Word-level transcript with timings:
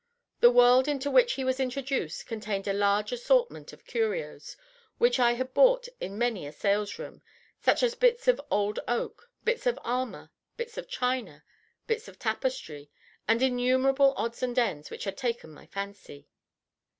The 0.39 0.49
world 0.49 0.87
into 0.87 1.11
which 1.11 1.33
he 1.33 1.43
was 1.43 1.59
introduced 1.59 2.25
contained 2.25 2.67
a 2.67 2.73
large 2.73 3.11
assortment 3.11 3.71
of 3.71 3.85
curios 3.85 4.57
which 4.97 5.19
I 5.19 5.33
had 5.33 5.53
bought 5.53 5.87
in 5.99 6.17
many 6.17 6.47
a 6.47 6.51
salesroom, 6.51 7.21
such 7.61 7.83
as 7.83 7.93
bits 7.93 8.27
of 8.27 8.41
old 8.49 8.79
oak, 8.87 9.29
bits 9.43 9.67
of 9.67 9.77
armor, 9.83 10.31
bits 10.57 10.75
of 10.75 10.87
china, 10.89 11.43
bits 11.85 12.07
of 12.07 12.17
tapestry, 12.17 12.89
and 13.27 13.43
innumerable 13.43 14.15
odds 14.17 14.41
and 14.41 14.57
ends 14.57 14.89
which 14.89 15.03
had 15.03 15.17
taken 15.17 15.51
my 15.51 15.67
fancy. 15.67 16.27